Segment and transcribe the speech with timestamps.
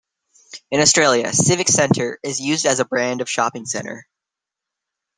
[0.71, 4.07] In Australia, Civic Centre is used as a brand of Shopping Centre.